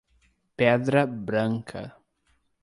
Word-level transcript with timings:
Pedra 0.57 1.05
Branca 1.05 1.93